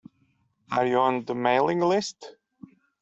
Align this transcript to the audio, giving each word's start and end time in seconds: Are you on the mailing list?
Are 0.71 0.83
you 0.87 0.97
on 0.97 1.25
the 1.25 1.35
mailing 1.35 1.79
list? 1.81 2.35